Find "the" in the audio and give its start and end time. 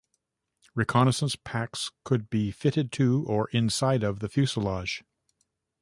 4.19-4.29